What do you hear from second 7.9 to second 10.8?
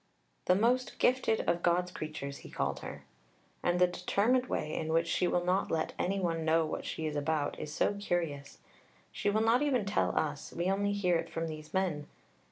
curious. She will not even tell us; we